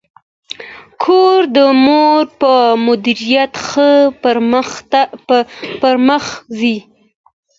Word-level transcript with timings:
کور 1.03 1.39
د 1.55 1.57
مور 1.85 2.21
په 2.39 2.53
مدیریت 2.87 3.53
ښه 3.67 3.87
پرمخ 5.81 6.25
ځي. 6.57 6.77